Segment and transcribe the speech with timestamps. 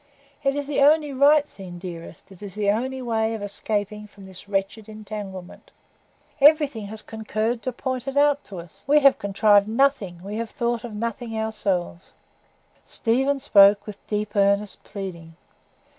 [0.43, 4.25] It is the only right thing, dearest; it is the only way of escaping from
[4.25, 5.69] this wretched entanglement.
[6.39, 8.83] Everything has concurred to point it out to us.
[8.87, 12.09] We have contrived nothing, we have thought of nothing ourselves."
[12.83, 15.35] Stephen spoke with deep, earnest pleading.